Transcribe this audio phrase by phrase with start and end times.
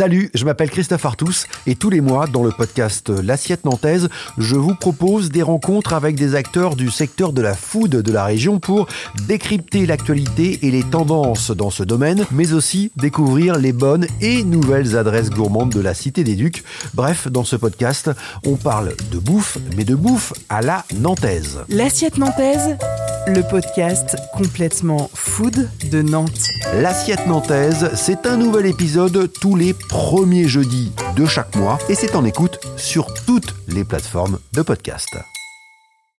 [0.00, 4.56] Salut, je m'appelle Christophe Artus et tous les mois dans le podcast L'assiette nantaise, je
[4.56, 8.60] vous propose des rencontres avec des acteurs du secteur de la food de la région
[8.60, 8.88] pour
[9.28, 14.96] décrypter l'actualité et les tendances dans ce domaine, mais aussi découvrir les bonnes et nouvelles
[14.96, 16.64] adresses gourmandes de la Cité des Ducs.
[16.94, 18.10] Bref, dans ce podcast,
[18.46, 21.58] on parle de bouffe, mais de bouffe à la nantaise.
[21.68, 22.78] L'assiette nantaise,
[23.34, 26.48] le podcast complètement food de Nantes.
[26.74, 32.14] L'assiette nantaise, c'est un nouvel épisode tous les premiers jeudis de chaque mois et c'est
[32.14, 35.16] en écoute sur toutes les plateformes de podcast.